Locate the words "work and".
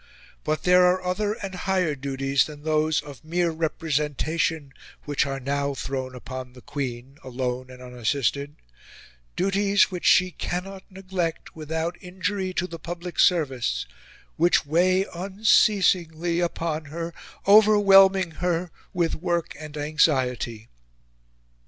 19.13-19.77